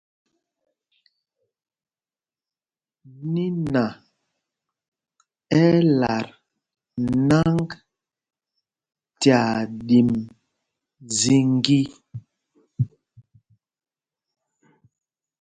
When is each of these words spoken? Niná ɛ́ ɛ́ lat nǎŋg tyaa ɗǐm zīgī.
Niná 3.33 3.83
ɛ́ 5.61 5.67
ɛ́ 5.73 5.85
lat 5.99 6.27
nǎŋg 7.27 7.69
tyaa 9.21 9.57
ɗǐm 9.87 10.09
zīgī. 11.17 11.83